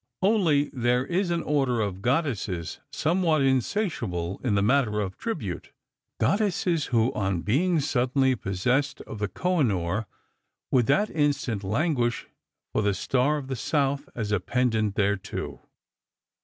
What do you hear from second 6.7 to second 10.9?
who, on being suddenly possessed of the Koh i noor, would